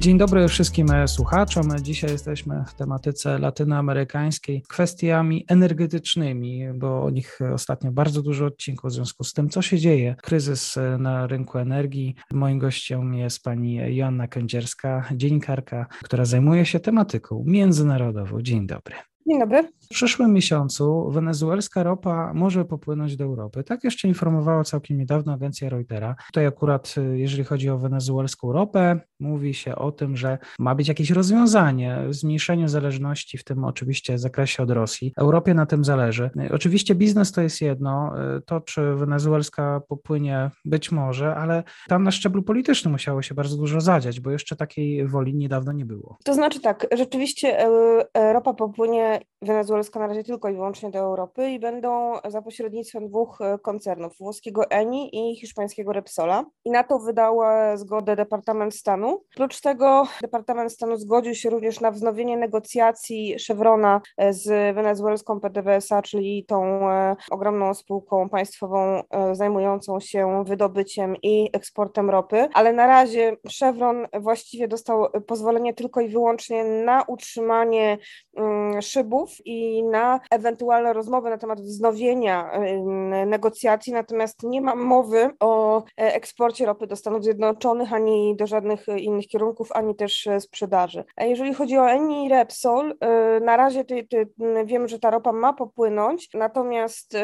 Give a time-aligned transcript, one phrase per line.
[0.00, 1.68] Dzień dobry wszystkim słuchaczom.
[1.82, 8.94] Dzisiaj jesteśmy w tematyce latynoamerykańskiej, kwestiami energetycznymi, bo o nich ostatnio bardzo dużo odcinków w
[8.94, 10.16] związku z tym, co się dzieje.
[10.22, 12.14] Kryzys na rynku energii.
[12.32, 18.42] Moim gościem jest pani Joanna Kędzierska, dziennikarka, która zajmuje się tematyką międzynarodową.
[18.42, 18.94] Dzień dobry.
[19.28, 19.68] Dzień dobry.
[19.80, 23.64] W przyszłym miesiącu wenezuelska ropa może popłynąć do Europy.
[23.64, 26.16] Tak jeszcze informowała całkiem niedawno agencja Reutera.
[26.26, 30.88] Tutaj akurat, y, jeżeli chodzi o wenezuelską ropę, mówi się o tym, że ma być
[30.88, 35.12] jakieś rozwiązanie w zmniejszeniu zależności, w tym oczywiście zakresie od Rosji.
[35.16, 36.30] Europie na tym zależy.
[36.40, 42.02] Y, oczywiście biznes to jest jedno, y, to czy wenezuelska popłynie być może, ale tam
[42.02, 46.16] na szczeblu politycznym musiało się bardzo dużo zadziać, bo jeszcze takiej woli niedawno nie było.
[46.24, 47.58] To znaczy tak, rzeczywiście
[48.32, 53.40] ropa popłynie wenezuelska na razie tylko i wyłącznie do Europy i będą za pośrednictwem dwóch
[53.40, 56.44] e, koncernów, włoskiego Eni i hiszpańskiego Repsola.
[56.64, 57.38] I na to wydał
[57.74, 59.24] zgodę Departament Stanu.
[59.34, 66.02] Oprócz tego Departament Stanu zgodził się również na wznowienie negocjacji Chevrona e, z wenezuelską PDVSA,
[66.02, 69.02] czyli tą e, ogromną spółką państwową
[69.32, 76.08] zajmującą się wydobyciem i eksportem ropy, ale na razie Chevron właściwie dostał pozwolenie tylko i
[76.08, 77.98] wyłącznie na utrzymanie
[78.36, 78.82] mm,
[79.44, 82.50] i na ewentualne rozmowy na temat wznowienia
[83.26, 88.86] negocjacji, natomiast nie ma mowy o e, eksporcie ropy do Stanów Zjednoczonych ani do żadnych
[88.98, 91.04] innych kierunków, ani też e, sprzedaży.
[91.20, 94.28] Jeżeli chodzi o Eni i Repsol, e, na razie ty, ty,
[94.64, 97.16] wiemy, że ta ropa ma popłynąć, natomiast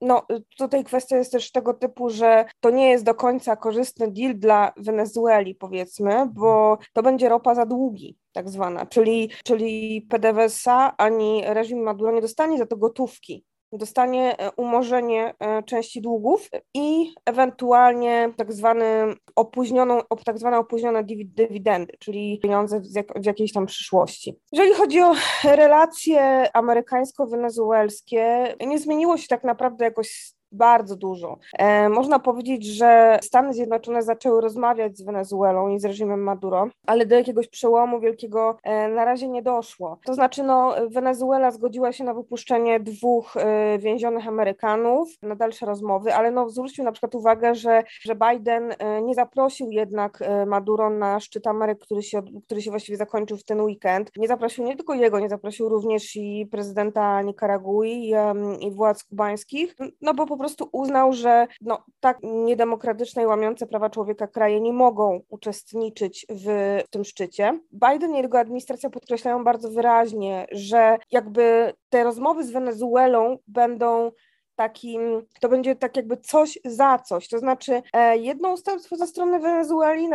[0.00, 0.26] no,
[0.58, 4.72] tutaj kwestia jest też tego typu, że to nie jest do końca korzystny deal dla
[4.76, 11.82] Wenezueli, powiedzmy, bo to będzie ropa za długi tak zwana, czyli, czyli PDVSA ani reżim
[11.82, 18.52] Maduro nie dostanie za to gotówki, dostanie e, umorzenie e, części długów i ewentualnie tak,
[18.52, 24.38] zwany opóźnioną, tak zwane opóźnione dywidendy, czyli pieniądze w, jak, jakiejś tam przyszłości.
[24.52, 25.14] Jeżeli chodzi o
[25.44, 31.38] relacje amerykańsko-wenezuelskie, nie zmieniło się tak naprawdę jakoś bardzo dużo.
[31.58, 37.06] E, można powiedzieć, że Stany Zjednoczone zaczęły rozmawiać z Wenezuelą i z reżimem Maduro, ale
[37.06, 39.98] do jakiegoś przełomu wielkiego e, na razie nie doszło.
[40.04, 46.14] To znaczy, no, Wenezuela zgodziła się na wypuszczenie dwóch e, więzionych Amerykanów na dalsze rozmowy,
[46.14, 50.90] ale no, zwrócił na przykład uwagę, że, że Biden e, nie zaprosił jednak e, Maduro
[50.90, 54.10] na szczyt Ameryk, który się, który się właściwie zakończył w ten weekend.
[54.16, 58.12] Nie zaprosił nie tylko jego, nie zaprosił również i prezydenta Nikaragui i,
[58.60, 63.90] i władz kubańskich, no bo po prostu uznał, że no, tak niedemokratyczne i łamiące prawa
[63.90, 66.44] człowieka kraje nie mogą uczestniczyć w,
[66.86, 67.60] w tym szczycie.
[67.72, 74.10] Biden i jego administracja podkreślają bardzo wyraźnie, że jakby te rozmowy z Wenezuelą będą
[74.60, 79.40] takim, to będzie tak jakby coś za coś, to znaczy e, jedno ustępstwo ze strony
[79.40, 80.08] Wenezueli,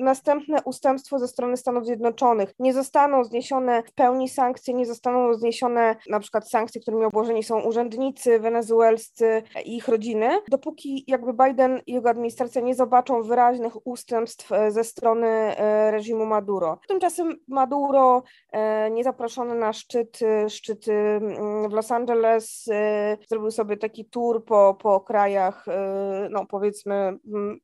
[0.00, 2.54] następne ustępstwo ze strony Stanów Zjednoczonych.
[2.58, 7.60] Nie zostaną zniesione w pełni sankcje, nie zostaną zniesione na przykład sankcje, którymi obłożeni są
[7.60, 14.52] urzędnicy wenezuelscy i ich rodziny, dopóki jakby Biden i jego administracja nie zobaczą wyraźnych ustępstw
[14.52, 16.78] e, ze strony e, reżimu Maduro.
[16.88, 18.22] Tymczasem Maduro
[18.90, 20.18] niezaproszony na szczyt,
[20.48, 20.84] szczyt
[21.68, 22.64] w Los Angeles
[23.28, 27.18] zrobił sobie taki tour po, po krajach, y, no powiedzmy,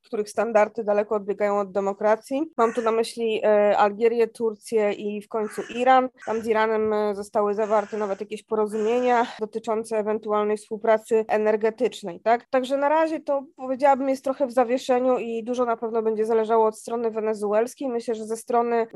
[0.04, 2.42] których standardy daleko odbiegają od demokracji.
[2.56, 6.08] Mam tu na myśli y, Algierię, Turcję i w końcu Iran.
[6.26, 12.48] Tam z Iranem y, zostały zawarte nawet jakieś porozumienia dotyczące ewentualnej współpracy energetycznej, tak?
[12.50, 16.66] Także na razie to powiedziałabym jest trochę w zawieszeniu i dużo na pewno będzie zależało
[16.66, 17.88] od strony wenezuelskiej.
[17.88, 18.86] Myślę, że ze strony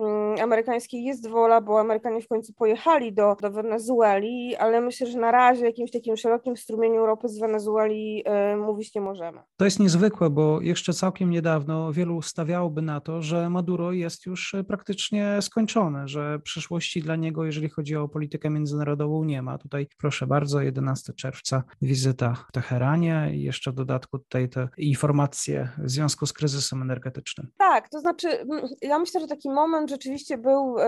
[0.42, 5.30] amerykańskiej jest wola, bo Amerykanie w końcu pojechali do, do Wenezueli, ale myślę, że na
[5.30, 9.40] razie jakimś takim szerokim strumieniu Europy z Wenezueli y, mówić nie możemy.
[9.56, 14.56] To jest niezwykłe, bo jeszcze całkiem niedawno wielu stawiałoby na to, że Maduro jest już
[14.68, 19.58] praktycznie skończony, że przyszłości dla niego, jeżeli chodzi o politykę międzynarodową, nie ma.
[19.58, 25.68] Tutaj proszę bardzo, 11 czerwca wizyta w Teheranie i jeszcze w dodatku tutaj te informacje
[25.78, 27.48] w związku z kryzysem energetycznym.
[27.58, 28.28] Tak, to znaczy
[28.82, 30.82] ja myślę, że taki moment rzeczywiście był y,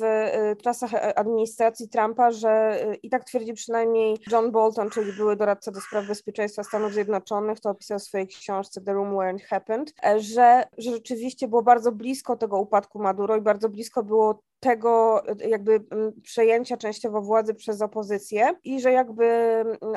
[0.00, 5.70] w czasach administracji Trumpa, że i tak twierdzi przynajmniej John Bolton, czyli były doradca doradca
[5.70, 9.94] do spraw bezpieczeństwa Stanów Zjednoczonych, to opisał w swojej książce The Room Where It Happened,
[10.04, 15.22] e, że, że rzeczywiście było bardzo blisko tego upadku Maduro i bardzo blisko było tego
[15.48, 15.80] jakby
[16.22, 19.26] przejęcia częściowo władzy przez opozycję i że jakby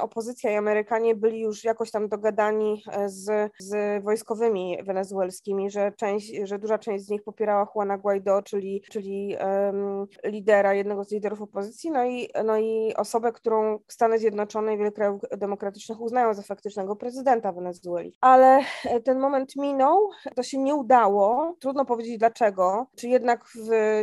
[0.01, 6.59] opozycja i Amerykanie byli już jakoś tam dogadani z, z wojskowymi wenezuelskimi, że część, że
[6.59, 11.91] duża część z nich popierała Juana Guaido, czyli, czyli um, lidera, jednego z liderów opozycji,
[11.91, 16.95] no i, no i osobę, którą Stany Zjednoczone i wiele krajów demokratycznych uznają za faktycznego
[16.95, 18.15] prezydenta Wenezueli.
[18.21, 18.59] Ale
[19.03, 23.45] ten moment minął, to się nie udało, trudno powiedzieć dlaczego, czy jednak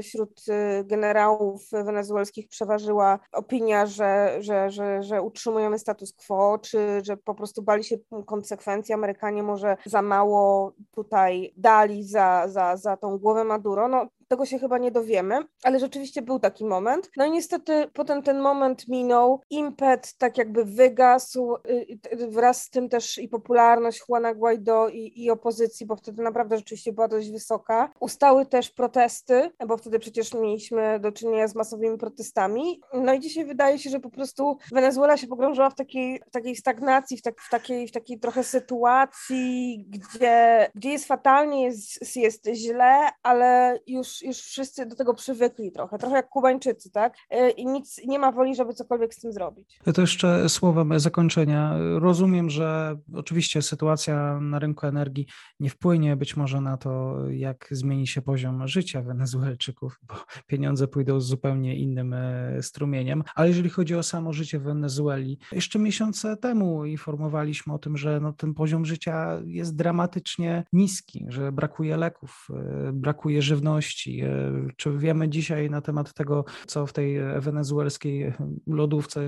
[0.03, 0.46] wśród
[0.85, 7.63] generałów wenezuelskich przeważyła opinia, że, że, że, że utrzymujemy status quo, czy że po prostu
[7.63, 7.97] bali się
[8.27, 13.89] konsekwencji, Amerykanie może za mało tutaj dali za, za, za tą głowę Maduro.
[13.89, 17.11] No, tego się chyba nie dowiemy, ale rzeczywiście był taki moment.
[17.17, 22.71] No i niestety potem ten moment minął, impet tak jakby wygasł, y, y, wraz z
[22.71, 27.31] tym też i popularność Juana Guaido i, i opozycji, bo wtedy naprawdę rzeczywiście była dość
[27.31, 27.93] wysoka.
[28.01, 32.81] Ustały też protesty, bo wtedy przecież mieliśmy do czynienia z masowymi protestami.
[32.95, 36.57] No i dzisiaj wydaje się, że po prostu Wenezuela się pogrążyła w takiej, w takiej
[36.57, 42.49] stagnacji, w, tak, w, takiej, w takiej trochę sytuacji, gdzie, gdzie jest fatalnie, jest, jest
[42.55, 47.17] źle, ale już już, wszyscy do tego przywykli trochę, trochę jak Kubańczycy, tak?
[47.31, 49.81] E, I nic, nie ma woli, żeby cokolwiek z tym zrobić.
[49.95, 51.75] To jeszcze słowem zakończenia.
[51.99, 55.27] Rozumiem, że oczywiście sytuacja na rynku energii
[55.61, 60.15] nie wpłynie być może na to, jak zmieni się poziom życia Wenezuelczyków, bo
[60.47, 65.39] pieniądze pójdą z zupełnie innym e, strumieniem, ale jeżeli chodzi o samo życie w Wenezueli,
[65.53, 71.53] jeszcze miesiące temu informowaliśmy o tym, że no, ten poziom życia jest dramatycznie niski, że
[71.53, 77.21] brakuje leków, e, brakuje żywności, E, czy wiemy dzisiaj na temat tego, co w tej
[77.39, 78.33] wenezuelskiej
[78.67, 79.27] lodówce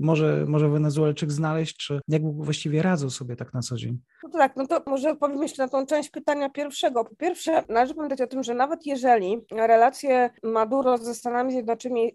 [0.00, 3.98] może, może Wenezuelczyk znaleźć, czy jak właściwie radzą sobie tak na co dzień?
[4.22, 7.04] No to tak, no to może odpowiem jeszcze na tą część pytania pierwszego.
[7.04, 12.14] Po pierwsze, należy pamiętać o tym, że nawet jeżeli relacje Maduro ze Stanami Zjednoczonymi,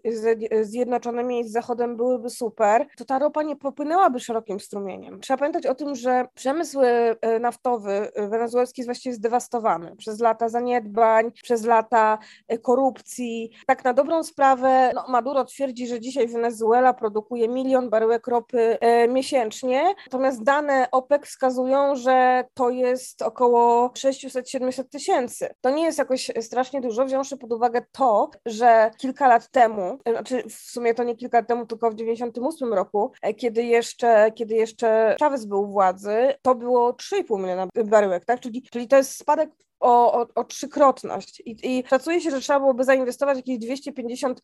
[0.62, 5.20] Zjednoczonymi i z Zachodem byłyby super, to ta ropa nie popłynęłaby szerokim strumieniem.
[5.20, 11.32] Trzeba pamiętać o tym, że przemysł e, naftowy wenezuelski jest właściwie zdewastowany przez lata zaniedbań,
[11.42, 12.01] przez lata
[12.48, 13.50] E, korupcji.
[13.66, 19.08] Tak na dobrą sprawę no, Maduro twierdzi, że dzisiaj Wenezuela produkuje milion baryłek ropy e,
[19.08, 25.48] miesięcznie, natomiast dane OPEC wskazują, że to jest około 600-700 tysięcy.
[25.60, 30.12] To nie jest jakoś strasznie dużo, wziąwszy pod uwagę to, że kilka lat temu, e,
[30.12, 34.54] znaczy w sumie to nie kilka lat temu, tylko w 98 roku, kiedy jeszcze, kiedy
[34.54, 38.40] jeszcze Chavez był u władzy, to było 3,5 miliona baryłek, tak?
[38.40, 39.50] Czyli, czyli to jest spadek
[39.82, 41.42] o, o, o trzykrotność.
[41.46, 44.40] I, I szacuje się, że trzeba byłoby zainwestować jakieś 250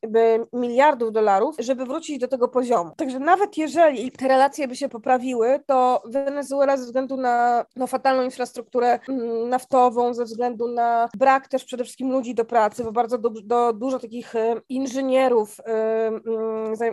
[0.53, 2.91] miliardów dolarów, żeby wrócić do tego poziomu.
[2.97, 8.23] Także nawet jeżeli te relacje by się poprawiły, to Wenezuela ze względu na no, fatalną
[8.23, 13.19] infrastrukturę mm, naftową, ze względu na brak też przede wszystkim ludzi do pracy, bo bardzo
[13.19, 15.61] do, dużo takich e, inżynierów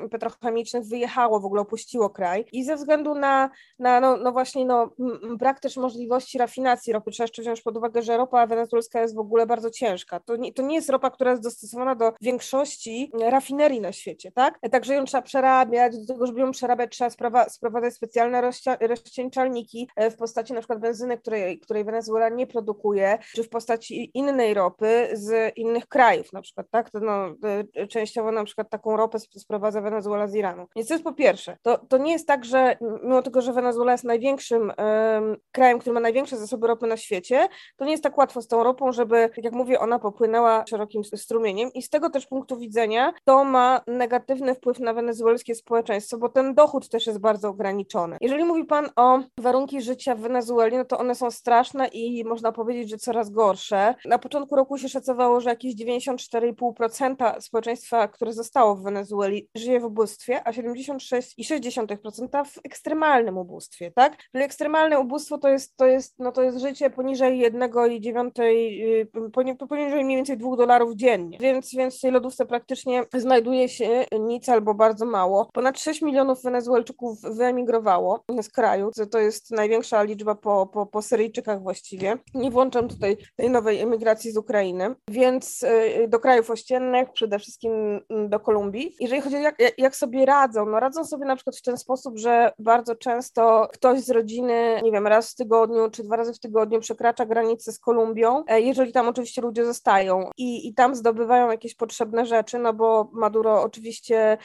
[0.05, 3.49] y, petrochemicznych wyjechało, w ogóle opuściło kraj i ze względu na,
[3.79, 4.89] na no, no właśnie no,
[5.37, 9.15] brak też możliwości rafinacji ropy, trzeba jeszcze wziąć pod uwagę, że ropa ropa wenezuelska jest
[9.15, 10.19] w ogóle bardzo ciężka.
[10.19, 14.59] To nie, to nie jest ropa, która jest dostosowana do większości rafinerii na świecie, tak?
[14.71, 18.51] Także ją trzeba przerabiać, do tego, żeby ją przerabiać trzeba sprawa, sprowadzać specjalne
[18.81, 24.11] rozcieńczalniki e, w postaci na przykład benzyny, której, której Wenezuela nie produkuje, czy w postaci
[24.13, 26.89] innej ropy z innych krajów na przykład, tak?
[26.89, 27.35] To no,
[27.75, 30.67] e, częściowo na przykład taką ropę sprowadza Wenezuela z Iranu.
[30.75, 33.91] Więc to jest po pierwsze, to, to nie jest tak, że mimo tego, że Wenezuela
[33.91, 37.47] jest największym um, krajem, który ma największe zasoby ropy na świecie,
[37.77, 41.03] to nie jest tak łatwo z tą ropą, żeby, tak jak mówię, ona popłynęła szerokim
[41.03, 46.29] strumieniem i z tego też punktu widzenia to ma negatywny wpływ na wenezuelskie społeczeństwo, bo
[46.29, 48.17] ten dochód też jest bardzo ograniczony.
[48.21, 52.51] Jeżeli mówi Pan o warunki życia w Wenezueli, no to one są straszne i można
[52.51, 53.95] powiedzieć, że coraz gorsze.
[54.05, 59.85] Na początku roku się szacowało, że jakieś 94,5% społeczeństwa, które zostało w Wenezueli, żyje w
[59.85, 64.17] ubóstwie, a 76,6% w ekstremalnym ubóstwie, tak?
[64.31, 69.67] Czyli ekstremalne ubóstwo to jest, to jest, no to jest życie poniżej 1,9 dziewiątej, y,
[69.69, 74.49] poniżej mniej więcej dwóch dolarów dziennie, więc, więc w tej lodówce praktycznie znajduje się nic
[74.49, 75.49] albo bardzo mało.
[75.53, 81.61] Ponad 6 milionów Wenezuelczyków wyemigrowało z kraju, to jest największa liczba po, po, po Syryjczykach
[81.61, 82.17] właściwie.
[82.33, 87.71] Nie włączam tutaj tej nowej emigracji z Ukrainy, więc y, do krajów ościennych, przede wszystkim
[88.09, 88.95] mm, do Kolumbii.
[88.99, 92.17] Jeżeli chodzi o jak, jak sobie radzą, no radzą sobie na przykład w ten sposób,
[92.17, 96.39] że bardzo często ktoś z rodziny, nie wiem, raz w tygodniu czy dwa razy w
[96.39, 101.51] tygodniu przekracza granicę z Kolumbii Kolumbią, jeżeli tam oczywiście ludzie zostają i, i tam zdobywają
[101.51, 104.37] jakieś potrzebne rzeczy, no bo Maduro oczywiście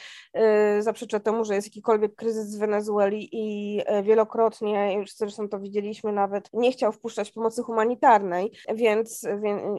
[0.79, 6.49] zaprzecza temu, że jest jakikolwiek kryzys w Wenezueli i wielokrotnie, już zresztą to widzieliśmy nawet,
[6.53, 9.27] nie chciał wpuszczać pomocy humanitarnej, więc,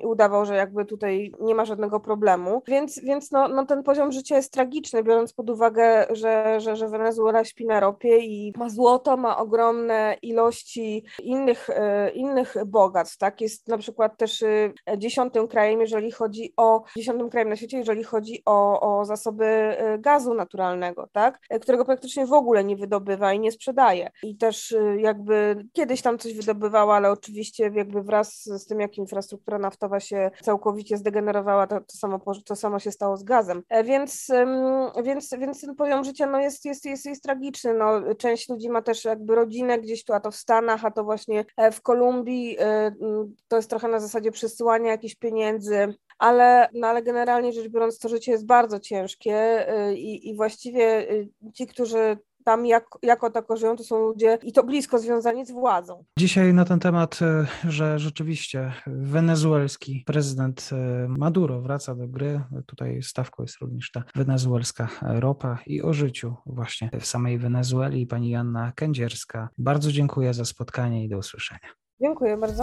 [0.03, 4.37] udawał, że jakby tutaj nie ma żadnego problemu, więc, więc no, no ten poziom życia
[4.37, 9.17] jest tragiczny, biorąc pod uwagę, że, że, że Wenezuela śpi na ropie i ma złoto,
[9.17, 15.81] ma ogromne ilości innych, e, innych bogactw, tak, jest na przykład też e, dziesiątym krajem,
[15.81, 21.09] jeżeli chodzi o, dziesiątym krajem na świecie, jeżeli chodzi o, o zasoby e, gazu naturalnego,
[21.12, 26.19] tak, którego praktycznie w ogóle nie wydobywa i nie sprzedaje i też jakby kiedyś tam
[26.19, 31.81] coś wydobywała, ale oczywiście jakby wraz z tym, jak infrastruktura naftowa się całkowicie zdegenerowała, to,
[31.81, 33.62] to, samo, to samo się stało z gazem.
[33.85, 34.28] Więc,
[35.04, 37.75] więc, więc ten poziom życia no, jest, jest, jest, jest tragiczny.
[37.75, 41.04] No, część ludzi ma też jakby rodzinę gdzieś tu, a to w Stanach, a to
[41.04, 42.57] właśnie e, w Kolumbii.
[43.52, 48.09] To jest trochę na zasadzie przesyłania jakichś pieniędzy, ale, no, ale generalnie rzecz biorąc, to
[48.09, 49.35] życie jest bardzo ciężkie
[49.68, 51.06] e, i, i właściwie
[51.54, 55.50] ci, którzy tam jak, jako tako żyją, to są ludzie i to blisko związani z
[55.50, 56.04] władzą.
[56.18, 60.71] Dzisiaj na ten temat, e, że rzeczywiście wenezuelski prezydent
[61.09, 62.40] Maduro wraca do gry.
[62.66, 68.06] Tutaj stawką jest również ta wenezuelska ropa i o życiu właśnie w samej Wenezueli.
[68.06, 69.49] Pani Janna Kędzierska.
[69.59, 71.68] Bardzo dziękuję za spotkanie i do usłyszenia.
[72.00, 72.62] Dziękuję bardzo.